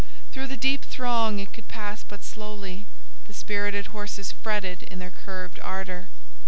Through 0.31 0.47
the 0.47 0.57
deep 0.57 0.83
throng 0.83 1.37
it 1.37 1.53
could 1.53 1.67
pass 1.67 2.01
but 2.01 2.23
slowly; 2.23 2.87
the 3.27 3.35
spirited 3.35 3.93
horses 3.93 4.31
fretted 4.31 4.81
in 4.81 4.97
their 4.97 5.11
curbed 5.11 5.59
ardour. 5.59 6.07